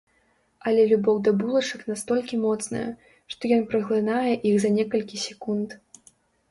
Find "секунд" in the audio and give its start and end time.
5.29-5.81